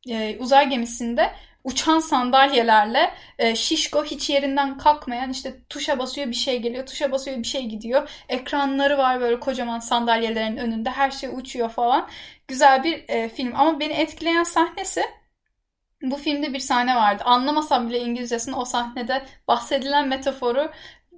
e, 0.09 0.37
uzay 0.39 0.69
gemisinde 0.69 1.31
uçan 1.65 1.99
sandalyelerle 1.99 3.13
e, 3.39 3.55
şişko 3.55 4.03
hiç 4.03 4.29
yerinden 4.29 4.77
kalkmayan 4.77 5.29
işte 5.29 5.63
tuşa 5.69 5.99
basıyor 5.99 6.27
bir 6.27 6.35
şey 6.35 6.61
geliyor 6.61 6.85
tuşa 6.85 7.11
basıyor 7.11 7.37
bir 7.37 7.43
şey 7.43 7.65
gidiyor. 7.65 8.09
Ekranları 8.29 8.97
var 8.97 9.21
böyle 9.21 9.39
kocaman 9.39 9.79
sandalyelerin 9.79 10.57
önünde 10.57 10.89
her 10.89 11.11
şey 11.11 11.29
uçuyor 11.29 11.69
falan. 11.69 12.09
Güzel 12.47 12.83
bir 12.83 13.05
e, 13.07 13.29
film. 13.29 13.53
Ama 13.55 13.79
beni 13.79 13.93
etkileyen 13.93 14.43
sahnesi 14.43 15.03
bu 16.01 16.15
filmde 16.15 16.53
bir 16.53 16.59
sahne 16.59 16.95
vardı. 16.95 17.23
Anlamasam 17.25 17.89
bile 17.89 17.99
İngilizcesini 17.99 18.55
o 18.55 18.65
sahnede 18.65 19.25
bahsedilen 19.47 20.07
metaforu 20.07 20.71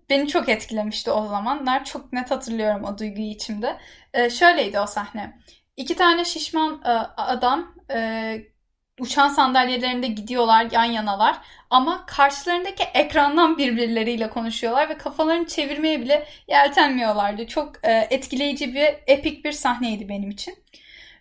beni 0.10 0.28
çok 0.28 0.50
etkilemişti 0.50 1.12
o 1.12 1.28
zamanlar. 1.28 1.86
Çok 1.86 2.14
net 2.14 2.32
hatırlıyorum 2.32 2.84
o 2.84 2.98
duyguyu 2.98 3.28
içimde. 3.28 3.78
E, 4.14 4.30
şöyleydi 4.30 4.80
o 4.80 4.86
sahne. 4.86 5.40
İki 5.78 5.96
tane 5.96 6.26
şişman 6.26 6.82
e, 6.86 6.90
adam 7.18 7.76
e, 7.92 8.57
uçan 9.00 9.30
sandalyelerinde 9.30 10.08
gidiyorlar 10.08 10.68
yan 10.72 10.84
yanalar 10.84 11.38
ama 11.70 12.06
karşılarındaki 12.06 12.84
ekrandan 12.84 13.58
birbirleriyle 13.58 14.30
konuşuyorlar 14.30 14.90
ve 14.90 14.98
kafalarını 14.98 15.48
çevirmeye 15.48 16.02
bile 16.02 16.28
yeltenmiyorlardı. 16.48 17.48
Çok 17.48 17.72
e, 17.84 18.08
etkileyici 18.10 18.74
bir 18.74 18.88
epik 19.08 19.46
bir 19.46 19.52
sahneydi 19.52 20.10
benim 20.10 20.30
için. 20.30 20.56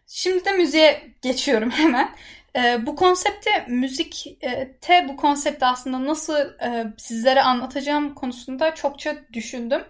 Şimdi 0.06 0.44
de 0.44 0.52
müziğe 0.52 1.02
geçiyorum 1.22 1.70
hemen. 1.76 2.10
E, 2.56 2.86
bu 2.86 2.96
konsepte 2.96 3.66
müzikte 3.68 5.06
bu 5.08 5.16
konsepti 5.16 5.66
aslında 5.66 6.04
nasıl 6.04 6.60
e, 6.60 6.86
sizlere 6.98 7.42
anlatacağım 7.42 8.14
konusunda 8.14 8.74
çokça 8.74 9.16
düşündüm. 9.32 9.84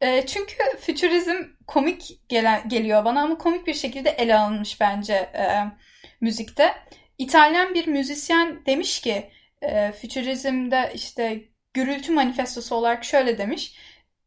E, 0.00 0.26
çünkü 0.26 0.54
fütürizm 0.80 1.36
komik 1.66 2.28
gelen, 2.28 2.68
geliyor 2.68 3.04
bana 3.04 3.22
ama 3.22 3.38
komik 3.38 3.66
bir 3.66 3.74
şekilde 3.74 4.10
ele 4.10 4.38
alınmış 4.38 4.80
bence 4.80 5.14
e, 5.14 5.46
müzikte. 6.20 6.74
İtalyan 7.18 7.74
bir 7.74 7.86
müzisyen 7.86 8.66
demiş 8.66 9.00
ki 9.00 9.30
e, 9.62 9.92
fütürizmde 9.92 10.92
işte 10.94 11.44
gürültü 11.74 12.12
manifestosu 12.12 12.74
olarak 12.74 13.04
şöyle 13.04 13.38
demiş. 13.38 13.76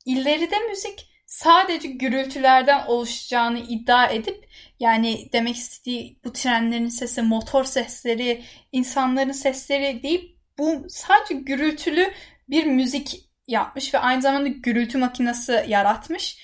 İleride 0.06 0.60
müzik 0.70 1.10
sadece 1.26 1.88
gürültülerden 1.88 2.86
oluşacağını 2.88 3.60
iddia 3.60 4.08
edip 4.08 4.50
yani 4.80 5.30
demek 5.34 5.56
istediği 5.56 6.20
bu 6.24 6.34
trenlerin 6.34 6.88
sesi, 6.88 7.22
motor 7.22 7.64
sesleri, 7.64 8.44
insanların 8.72 9.32
sesleri 9.32 10.04
deyip 10.04 10.38
bu 10.58 10.86
sadece 10.90 11.34
gürültülü 11.34 12.12
bir 12.50 12.66
müzik 12.66 13.30
yapmış 13.48 13.94
ve 13.94 14.00
aynı 14.00 14.22
zamanda 14.22 14.48
gürültü 14.48 14.98
makinesi 14.98 15.66
yaratmış. 15.68 16.38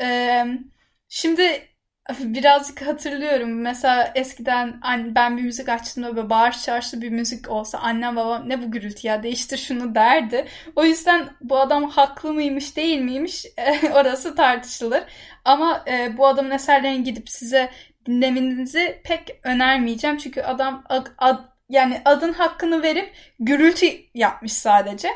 Ee, 0.00 0.44
şimdi 1.08 1.68
birazcık 2.20 2.82
hatırlıyorum. 2.82 3.60
Mesela 3.60 4.12
eskiden 4.14 4.80
ben 5.14 5.36
bir 5.36 5.42
müzik 5.42 5.68
açtığımda 5.68 6.16
böyle 6.16 6.30
bağırış 6.30 6.62
çağrışlı 6.62 7.02
bir 7.02 7.10
müzik 7.10 7.50
olsa 7.50 7.78
annem 7.78 8.16
babam 8.16 8.48
ne 8.48 8.62
bu 8.62 8.70
gürültü 8.70 9.06
ya 9.06 9.22
değiştir 9.22 9.58
şunu 9.58 9.94
derdi. 9.94 10.46
O 10.76 10.84
yüzden 10.84 11.28
bu 11.40 11.58
adam 11.60 11.90
haklı 11.90 12.32
mıymış 12.32 12.76
değil 12.76 13.00
miymiş 13.00 13.46
orası 13.94 14.36
tartışılır. 14.36 15.04
Ama 15.44 15.84
e, 15.88 16.16
bu 16.16 16.26
adamın 16.26 16.50
eserlerini 16.50 17.04
gidip 17.04 17.28
size 17.30 17.70
dinlemenizi 18.06 19.00
pek 19.04 19.40
önermeyeceğim. 19.42 20.16
Çünkü 20.16 20.42
adam 20.42 20.84
ad, 20.88 21.06
ad, 21.18 21.44
yani 21.68 22.02
adın 22.04 22.32
hakkını 22.32 22.82
verip 22.82 23.14
gürültü 23.40 23.86
yapmış 24.14 24.52
sadece. 24.52 25.08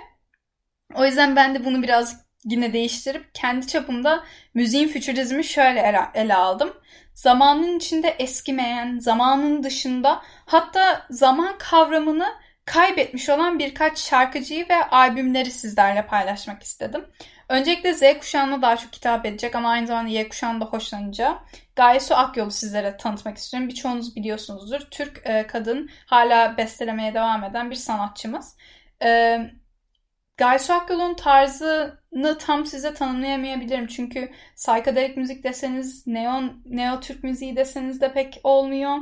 O 0.94 1.04
yüzden 1.04 1.36
ben 1.36 1.54
de 1.54 1.64
bunu 1.64 1.82
biraz 1.82 2.27
yine 2.50 2.72
değiştirip 2.72 3.34
kendi 3.34 3.66
çapımda 3.66 4.24
müziğin 4.54 4.88
fütürizmi 4.88 5.44
şöyle 5.44 5.80
ele, 5.80 6.00
ele 6.14 6.34
aldım. 6.34 6.72
Zamanın 7.14 7.76
içinde 7.76 8.08
eskimeyen, 8.08 8.98
zamanın 8.98 9.62
dışında 9.62 10.22
hatta 10.46 11.06
zaman 11.10 11.58
kavramını 11.58 12.26
kaybetmiş 12.64 13.28
olan 13.28 13.58
birkaç 13.58 13.98
şarkıcıyı 13.98 14.68
ve 14.68 14.84
albümleri 14.84 15.50
sizlerle 15.50 16.06
paylaşmak 16.06 16.62
istedim. 16.62 17.04
Öncelikle 17.48 17.94
Z 17.94 18.02
kuşağına 18.18 18.62
daha 18.62 18.76
çok 18.76 18.94
hitap 18.94 19.26
edecek 19.26 19.54
ama 19.54 19.70
aynı 19.70 19.86
zamanda 19.86 20.10
Y 20.10 20.28
kuşağında 20.28 20.64
hoşlanacağı 20.64 21.38
Gayesu 21.76 22.14
Akyol'u 22.14 22.50
sizlere 22.50 22.96
tanıtmak 22.96 23.36
istiyorum. 23.36 23.68
Birçoğunuz 23.68 24.16
biliyorsunuzdur. 24.16 24.80
Türk 24.80 25.20
e, 25.24 25.46
kadın 25.46 25.90
hala 26.06 26.56
bestelemeye 26.56 27.14
devam 27.14 27.44
eden 27.44 27.70
bir 27.70 27.76
sanatçımız. 27.76 28.56
E, 29.02 29.38
Gayesu 30.38 30.72
Akyol'un 30.72 31.14
tarzını 31.14 32.38
tam 32.38 32.66
size 32.66 32.94
tanımlayamayabilirim. 32.94 33.86
Çünkü 33.86 34.30
psychedelic 34.56 35.14
müzik 35.16 35.44
deseniz, 35.44 36.06
neon, 36.06 36.62
neo 36.66 37.00
Türk 37.00 37.24
müziği 37.24 37.56
deseniz 37.56 38.00
de 38.00 38.12
pek 38.12 38.40
olmuyor. 38.44 38.96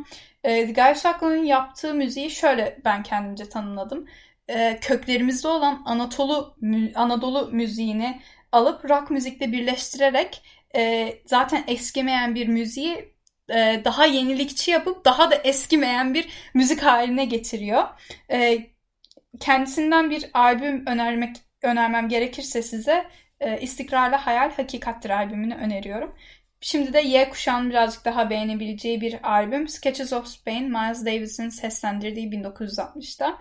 E, 0.45 0.63
Gayesu 0.63 1.09
Akyol'un 1.09 1.45
yaptığı 1.45 1.95
müziği 1.95 2.31
şöyle 2.31 2.79
ben 2.85 3.03
kendimce 3.03 3.49
tanımladım. 3.49 4.07
E, 4.49 4.79
köklerimizde 4.81 5.49
olan 5.49 5.83
Anadolu, 5.85 6.57
Anadolu 6.95 7.49
müziğini 7.53 8.21
alıp 8.53 8.91
rock 8.91 9.11
müzikle 9.11 9.53
birleştirerek 9.53 10.43
e, 10.77 11.13
zaten 11.27 11.65
eskimeyen 11.67 12.35
bir 12.35 12.49
müziği 12.49 13.15
e, 13.51 13.83
daha 13.85 14.07
yenilikçi 14.07 14.71
yapıp 14.71 15.05
daha 15.05 15.31
da 15.31 15.35
eskimeyen 15.35 16.15
bir 16.15 16.29
müzik 16.55 16.83
haline 16.83 17.25
getiriyor. 17.25 17.85
E, 18.31 18.67
kendisinden 19.41 20.11
bir 20.11 20.31
albüm 20.35 20.87
önermek 20.87 21.37
önermem 21.63 22.09
gerekirse 22.09 22.63
size 22.63 23.07
e, 23.41 23.61
İstikrarlı 23.61 24.17
Hayal 24.17 24.51
Hakikattir 24.51 25.11
albümünü 25.11 25.55
öneriyorum. 25.55 26.15
Şimdi 26.61 26.93
de 26.93 27.01
Y 27.01 27.29
kuşağının 27.29 27.71
birazcık 27.71 28.05
daha 28.05 28.31
beğenebileceği 28.31 29.01
bir 29.01 29.31
albüm 29.31 29.69
Sketches 29.69 30.13
of 30.13 30.27
Spain, 30.27 30.65
Miles 30.71 31.07
Davis'in 31.07 31.49
seslendirdiği 31.49 32.31
1960'ta. 32.31 33.39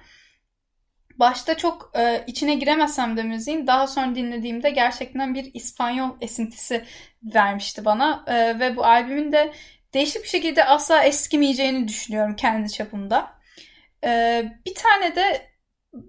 Başta 1.19 1.57
çok 1.57 1.91
e, 1.97 2.23
içine 2.27 2.55
giremesem 2.55 3.17
de 3.17 3.23
müziğin 3.23 3.67
daha 3.67 3.87
sonra 3.87 4.15
dinlediğimde 4.15 4.69
gerçekten 4.69 5.35
bir 5.35 5.51
İspanyol 5.53 6.17
esintisi 6.21 6.85
vermişti 7.23 7.85
bana. 7.85 8.23
E, 8.27 8.59
ve 8.59 8.75
bu 8.75 8.85
albümün 8.85 9.31
de 9.31 9.53
değişik 9.93 10.23
bir 10.23 10.27
şekilde 10.27 10.65
asla 10.65 11.03
eskimeyeceğini 11.03 11.87
düşünüyorum 11.87 12.35
kendi 12.35 12.71
çapımda. 12.71 13.33
E, 14.03 14.43
bir 14.65 14.75
tane 14.75 15.15
de 15.15 15.54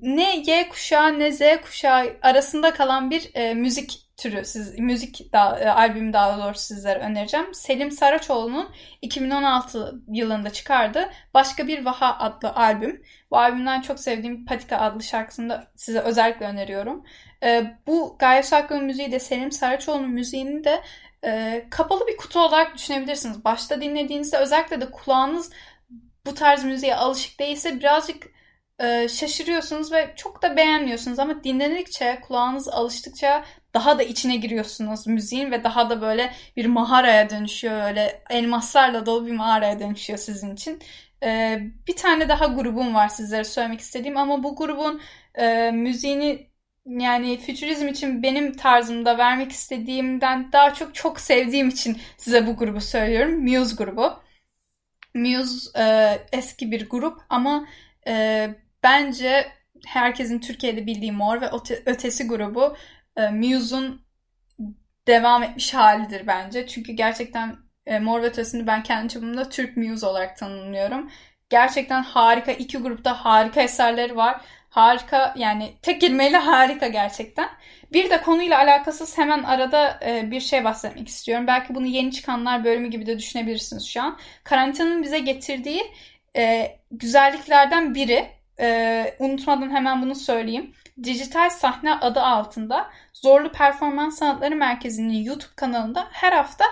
ne 0.02 0.42
Y 0.46 0.68
kuşağı 0.68 1.18
ne 1.18 1.32
Z 1.32 1.40
kuşağı 1.64 2.16
arasında 2.22 2.74
kalan 2.74 3.10
bir 3.10 3.30
e, 3.34 3.54
müzik 3.54 4.06
türü, 4.16 4.44
siz, 4.44 4.78
müzik 4.78 5.32
da, 5.32 5.58
e, 5.60 5.68
albümü 5.68 6.12
daha 6.12 6.38
doğrusu 6.38 6.60
sizlere 6.60 6.98
önereceğim. 6.98 7.54
Selim 7.54 7.90
Saraçoğlu'nun 7.90 8.68
2016 9.02 9.94
yılında 10.08 10.50
çıkardığı 10.50 11.10
Başka 11.34 11.68
Bir 11.68 11.84
Vaha 11.84 12.18
adlı 12.18 12.52
albüm. 12.54 13.02
Bu 13.30 13.38
albümden 13.38 13.80
çok 13.80 14.00
sevdiğim 14.00 14.44
Patika 14.46 14.78
adlı 14.78 15.02
şarkısını 15.02 15.48
da 15.48 15.66
size 15.76 16.00
özellikle 16.00 16.46
öneriyorum. 16.46 17.04
E, 17.42 17.76
bu 17.86 18.16
Gaye 18.18 18.42
Saklı'nın 18.42 18.84
müziği 18.84 19.12
de 19.12 19.18
Selim 19.18 19.52
Saraçoğlu'nun 19.52 20.10
müziğini 20.10 20.64
de 20.64 20.82
e, 21.24 21.64
kapalı 21.70 22.06
bir 22.06 22.16
kutu 22.16 22.40
olarak 22.40 22.74
düşünebilirsiniz. 22.74 23.44
Başta 23.44 23.80
dinlediğinizde 23.80 24.36
özellikle 24.36 24.80
de 24.80 24.90
kulağınız 24.90 25.50
bu 26.26 26.34
tarz 26.34 26.64
müziğe 26.64 26.96
alışık 26.96 27.40
değilse 27.40 27.78
birazcık 27.80 28.36
e, 28.80 29.08
şaşırıyorsunuz 29.08 29.92
ve 29.92 30.12
çok 30.16 30.42
da 30.42 30.56
beğenmiyorsunuz 30.56 31.18
ama 31.18 31.44
dinledikçe 31.44 32.20
kulağınız 32.22 32.68
alıştıkça 32.68 33.44
daha 33.74 33.98
da 33.98 34.02
içine 34.02 34.36
giriyorsunuz 34.36 35.06
müziğin 35.06 35.50
ve 35.50 35.64
daha 35.64 35.90
da 35.90 36.00
böyle 36.00 36.32
bir 36.56 36.66
mağaraya 36.66 37.30
dönüşüyor 37.30 37.84
öyle 37.84 38.22
elmaslarla 38.30 39.06
dolu 39.06 39.26
bir 39.26 39.32
mağaraya 39.32 39.80
dönüşüyor 39.80 40.18
sizin 40.18 40.54
için. 40.54 40.80
E, 41.22 41.58
bir 41.88 41.96
tane 41.96 42.28
daha 42.28 42.46
grubum 42.46 42.94
var 42.94 43.08
sizlere 43.08 43.44
söylemek 43.44 43.80
istediğim 43.80 44.16
ama 44.16 44.42
bu 44.42 44.56
grubun 44.56 45.00
e, 45.34 45.70
müziğini 45.70 46.50
yani 46.86 47.38
fütürizm 47.38 47.88
için 47.88 48.22
benim 48.22 48.56
tarzımda 48.56 49.18
vermek 49.18 49.52
istediğimden 49.52 50.52
daha 50.52 50.74
çok 50.74 50.94
çok 50.94 51.20
sevdiğim 51.20 51.68
için 51.68 51.98
size 52.16 52.46
bu 52.46 52.56
grubu 52.56 52.80
söylüyorum. 52.80 53.40
Muse 53.44 53.76
grubu. 53.76 54.12
Muse 55.14 55.80
e, 55.80 56.18
eski 56.32 56.70
bir 56.70 56.88
grup 56.88 57.20
ama 57.28 57.66
e, 58.06 58.48
bence 58.86 59.46
herkesin 59.86 60.38
Türkiye'de 60.38 60.86
bildiği 60.86 61.12
Mor 61.12 61.40
ve 61.40 61.50
Ötesi 61.86 62.28
grubu 62.28 62.76
e, 63.16 63.28
Muse'un 63.28 64.02
devam 65.06 65.42
etmiş 65.42 65.74
halidir 65.74 66.26
bence. 66.26 66.66
Çünkü 66.66 66.92
gerçekten 66.92 67.56
e, 67.86 67.98
Mor 67.98 68.22
ve 68.22 68.26
Ötesi'ni 68.26 68.66
ben 68.66 68.82
kendi 68.82 69.12
çapımda 69.12 69.48
Türk 69.48 69.76
Muse 69.76 70.06
olarak 70.06 70.36
tanımlıyorum. 70.36 71.10
Gerçekten 71.50 72.02
harika. 72.02 72.52
iki 72.52 72.78
grupta 72.78 73.24
harika 73.24 73.62
eserleri 73.62 74.16
var. 74.16 74.40
Harika 74.70 75.34
yani 75.36 75.74
tek 75.82 76.00
kelimeyle 76.00 76.36
harika 76.36 76.86
gerçekten. 76.86 77.48
Bir 77.92 78.10
de 78.10 78.20
konuyla 78.20 78.58
alakasız 78.58 79.18
hemen 79.18 79.42
arada 79.42 80.00
e, 80.06 80.30
bir 80.30 80.40
şey 80.40 80.64
bahsetmek 80.64 81.08
istiyorum. 81.08 81.46
Belki 81.46 81.74
bunu 81.74 81.86
yeni 81.86 82.12
çıkanlar 82.12 82.64
bölümü 82.64 82.88
gibi 82.88 83.06
de 83.06 83.18
düşünebilirsiniz 83.18 83.86
şu 83.86 84.02
an. 84.02 84.18
Karantinanın 84.44 85.02
bize 85.02 85.18
getirdiği 85.18 85.82
e, 86.36 86.76
güzelliklerden 86.90 87.94
biri 87.94 88.36
e, 88.60 89.16
unutmadan 89.18 89.70
hemen 89.70 90.02
bunu 90.02 90.14
söyleyeyim. 90.14 90.72
Dijital 91.02 91.50
Sahne 91.50 91.94
adı 91.94 92.20
altında 92.20 92.90
Zorlu 93.12 93.52
Performans 93.52 94.18
Sanatları 94.18 94.56
Merkezi'nin 94.56 95.24
YouTube 95.24 95.54
kanalında 95.56 96.06
her 96.10 96.32
hafta 96.32 96.64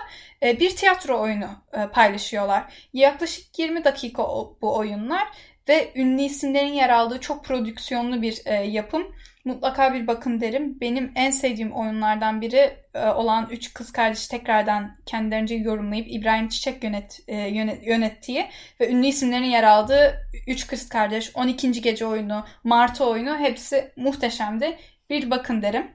e, 0.43 0.59
bir 0.59 0.75
tiyatro 0.75 1.21
oyunu 1.21 1.49
e, 1.73 1.87
paylaşıyorlar. 1.87 2.87
Yaklaşık 2.93 3.59
20 3.59 3.83
dakika 3.83 4.23
o, 4.23 4.57
bu 4.61 4.75
oyunlar 4.75 5.27
ve 5.69 5.91
ünlü 5.95 6.21
isimlerin 6.21 6.73
yer 6.73 6.89
aldığı 6.89 7.19
çok 7.19 7.45
prodüksiyonlu 7.45 8.21
bir 8.21 8.41
e, 8.45 8.53
yapım 8.53 9.15
mutlaka 9.45 9.93
bir 9.93 10.07
bakın 10.07 10.41
derim. 10.41 10.81
Benim 10.81 11.11
en 11.15 11.31
sevdiğim 11.31 11.71
oyunlardan 11.71 12.41
biri 12.41 12.77
e, 12.93 13.07
olan 13.07 13.47
Üç 13.51 13.73
Kız 13.73 13.91
Kardeş 13.91 14.27
tekrardan 14.27 14.97
kendilerince 15.05 15.55
yorumlayıp 15.55 16.07
İbrahim 16.09 16.49
Çiçek 16.49 16.83
yönet, 16.83 17.19
e, 17.27 17.35
yönet, 17.35 17.87
yönettiği 17.87 18.45
ve 18.81 18.89
ünlü 18.89 19.07
isimlerin 19.07 19.43
yer 19.43 19.63
aldığı 19.63 20.21
Üç 20.47 20.67
Kız 20.67 20.89
Kardeş, 20.89 21.31
12. 21.35 21.81
Gece 21.81 22.05
oyunu, 22.05 22.45
Martı 22.63 23.05
oyunu 23.05 23.37
hepsi 23.37 23.91
muhteşemdi. 23.95 24.77
Bir 25.09 25.31
bakın 25.31 25.61
derim. 25.61 25.91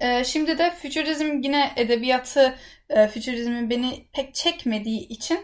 E, 0.00 0.24
şimdi 0.24 0.58
de 0.58 0.70
fütürizm 0.70 1.40
yine 1.42 1.70
edebiyatı, 1.76 2.54
e, 2.90 3.08
fütürizmin 3.08 3.70
beni 3.70 4.08
pek 4.12 4.34
çekmediği 4.34 5.08
için 5.08 5.40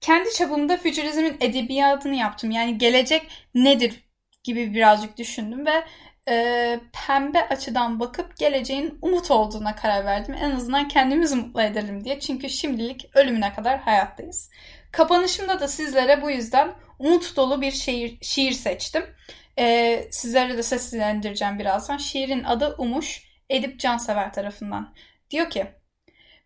kendi 0.00 0.32
çapımda 0.32 0.76
fütürizmin 0.76 1.36
edebiyatını 1.40 2.14
yaptım. 2.14 2.50
Yani 2.50 2.78
gelecek 2.78 3.30
nedir 3.54 4.04
gibi 4.44 4.74
birazcık 4.74 5.16
düşündüm 5.16 5.66
ve 5.66 5.84
e, 6.28 6.80
pembe 7.06 7.48
açıdan 7.48 8.00
bakıp 8.00 8.36
geleceğin 8.36 8.98
umut 9.02 9.30
olduğuna 9.30 9.76
karar 9.76 10.04
verdim. 10.04 10.34
En 10.40 10.50
azından 10.50 10.88
kendimizi 10.88 11.36
mutlu 11.36 11.62
edelim 11.62 12.04
diye. 12.04 12.20
Çünkü 12.20 12.48
şimdilik 12.48 13.10
ölümüne 13.14 13.52
kadar 13.52 13.78
hayattayız. 13.78 14.50
Kapanışımda 14.92 15.60
da 15.60 15.68
sizlere 15.68 16.22
bu 16.22 16.30
yüzden 16.30 16.74
umut 16.98 17.36
dolu 17.36 17.60
bir 17.60 17.72
şiir, 17.72 18.18
şiir 18.22 18.52
seçtim. 18.52 19.04
E, 19.58 20.04
sizlere 20.10 20.56
de 20.56 20.62
seslendireceğim 20.62 21.58
birazdan. 21.58 21.96
Şiirin 21.96 22.44
adı 22.44 22.74
Umuş, 22.78 23.28
Edip 23.50 23.80
Cansever 23.80 24.32
tarafından. 24.32 24.94
Diyor 25.30 25.50
ki, 25.50 25.66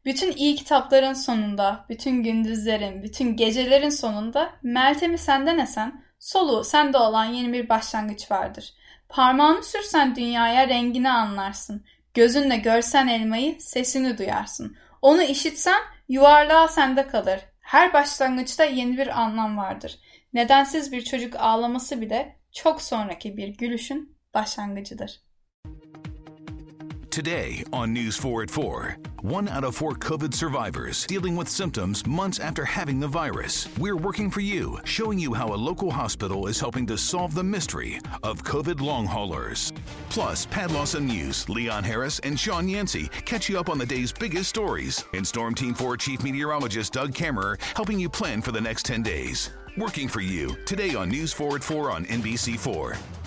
bütün 0.04 0.32
iyi 0.32 0.56
kitapların 0.56 1.12
sonunda, 1.12 1.84
bütün 1.88 2.22
gündüzlerin, 2.22 3.02
bütün 3.02 3.36
gecelerin 3.36 3.90
sonunda 3.90 4.52
Meltem'i 4.62 5.18
senden 5.18 5.58
esen, 5.58 6.02
Soluğu 6.22 6.64
sende 6.64 6.98
olan 6.98 7.24
yeni 7.24 7.52
bir 7.52 7.68
başlangıç 7.68 8.30
vardır. 8.30 8.74
Parmağını 9.08 9.62
sürsen 9.62 10.16
dünyaya 10.16 10.68
rengini 10.68 11.10
anlarsın. 11.10 11.84
Gözünle 12.14 12.56
görsen 12.56 13.08
elmayı 13.08 13.60
sesini 13.60 14.18
duyarsın. 14.18 14.76
Onu 15.02 15.22
işitsen 15.22 15.80
yuvarlığa 16.08 16.68
sende 16.68 17.08
kalır. 17.08 17.40
Her 17.60 17.92
başlangıçta 17.92 18.64
yeni 18.64 18.98
bir 18.98 19.20
anlam 19.20 19.56
vardır. 19.56 19.98
Nedensiz 20.32 20.92
bir 20.92 21.04
çocuk 21.04 21.36
ağlaması 21.36 22.00
bile 22.00 22.36
çok 22.52 22.82
sonraki 22.82 23.36
bir 23.36 23.48
gülüşün 23.48 24.16
başlangıcıdır. 24.34 25.20
Today 27.12 27.62
on 27.74 27.92
News 27.92 28.16
4 28.16 28.44
at 28.44 28.50
4, 28.50 28.96
one 29.20 29.46
out 29.46 29.64
of 29.64 29.76
four 29.76 29.92
COVID 29.92 30.32
survivors 30.32 31.04
dealing 31.04 31.36
with 31.36 31.46
symptoms 31.46 32.06
months 32.06 32.40
after 32.40 32.64
having 32.64 32.98
the 32.98 33.06
virus. 33.06 33.68
We're 33.76 33.98
working 33.98 34.30
for 34.30 34.40
you, 34.40 34.80
showing 34.84 35.18
you 35.18 35.34
how 35.34 35.48
a 35.48 35.54
local 35.54 35.90
hospital 35.90 36.46
is 36.46 36.58
helping 36.58 36.86
to 36.86 36.96
solve 36.96 37.34
the 37.34 37.44
mystery 37.44 38.00
of 38.22 38.42
COVID 38.44 38.80
long 38.80 39.04
haulers. 39.04 39.74
Plus, 40.08 40.46
Pat 40.46 40.70
Lawson 40.70 41.06
News, 41.06 41.46
Leon 41.50 41.84
Harris, 41.84 42.18
and 42.20 42.40
Sean 42.40 42.66
Yancey 42.66 43.08
catch 43.26 43.46
you 43.46 43.60
up 43.60 43.68
on 43.68 43.76
the 43.76 43.84
day's 43.84 44.10
biggest 44.10 44.48
stories. 44.48 45.04
And 45.12 45.26
Storm 45.26 45.54
Team 45.54 45.74
4 45.74 45.98
Chief 45.98 46.22
Meteorologist 46.22 46.94
Doug 46.94 47.12
Kammerer 47.12 47.60
helping 47.76 48.00
you 48.00 48.08
plan 48.08 48.40
for 48.40 48.52
the 48.52 48.60
next 48.62 48.86
10 48.86 49.02
days. 49.02 49.50
Working 49.76 50.08
for 50.08 50.22
you 50.22 50.56
today 50.64 50.94
on 50.94 51.10
News 51.10 51.34
4 51.34 51.56
at 51.56 51.62
4 51.62 51.90
on 51.90 52.06
NBC4. 52.06 53.21